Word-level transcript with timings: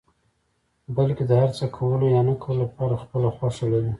بلکې 0.95 1.23
د 1.27 1.31
هر 1.41 1.49
څه 1.57 1.65
کولو 1.77 2.05
يا 2.15 2.21
نه 2.27 2.33
کولو 2.41 2.61
لپاره 2.65 3.01
خپله 3.03 3.27
خوښه 3.37 3.65
لري. 3.73 3.89